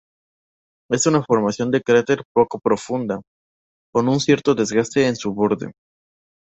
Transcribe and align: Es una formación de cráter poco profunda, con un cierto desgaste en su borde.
Es 0.89 1.05
una 1.05 1.21
formación 1.21 1.69
de 1.69 1.83
cráter 1.83 2.23
poco 2.33 2.57
profunda, 2.59 3.21
con 3.93 4.09
un 4.09 4.19
cierto 4.19 4.55
desgaste 4.55 5.05
en 5.05 5.15
su 5.15 5.31
borde. 5.31 5.73